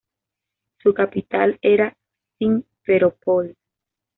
[0.79, 1.95] Su capital era
[2.39, 3.55] Simferópol.